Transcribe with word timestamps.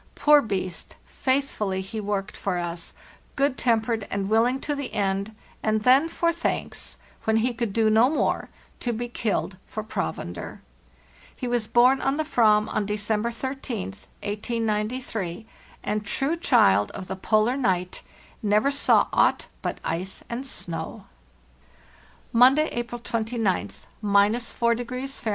Poor 0.15 0.41
beast; 0.41 0.95
faithfully 1.05 1.79
he 1.79 1.99
worked 2.01 2.35
for 2.35 2.57
us, 2.57 2.95
good 3.35 3.55
tempered 3.55 4.07
and 4.09 4.29
willing 4.31 4.59
to 4.59 4.73
the 4.73 4.91
end, 4.95 5.35
and 5.61 5.83
then, 5.83 6.09
for 6.09 6.33
thanks, 6.33 6.97
when 7.25 7.37
he 7.37 7.53
could 7.53 7.71
do 7.71 7.87
no 7.87 8.09
more, 8.09 8.49
to 8.79 8.93
be 8.93 9.07
killed 9.07 9.57
for 9.67 9.83
provender! 9.83 10.63
He 11.35 11.47
was 11.47 11.67
born 11.67 12.01
on 12.01 12.17
the 12.17 12.23
vam 12.23 12.67
on 12.73 12.87
December 12.87 13.29
13, 13.29 13.89
1893, 14.23 15.45
and, 15.83 16.03
true 16.03 16.35
child 16.35 16.89
of 16.97 17.05
the 17.07 17.15
polar 17.15 17.55
night, 17.55 18.01
never 18.41 18.71
saw 18.71 19.07
aught 19.13 19.45
but 19.61 19.79
ice 19.83 20.23
and 20.31 20.47
snow. 20.47 21.05
"Monday, 22.33 22.65
April 22.71 22.99
29th, 22.99 23.85
—4° 24.03 24.61
Fahr. 25.19 25.29